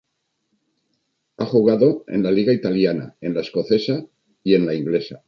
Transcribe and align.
Ha 1.37 1.45
jugado 1.45 2.03
en 2.07 2.23
la 2.23 2.31
liga 2.31 2.51
italiana, 2.53 3.15
en 3.21 3.35
la 3.35 3.41
escocesa 3.41 4.03
y 4.43 4.55
en 4.55 4.65
la 4.65 4.73
inglesa. 4.73 5.19